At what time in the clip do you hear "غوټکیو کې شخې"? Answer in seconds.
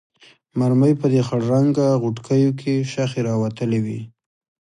2.01-3.21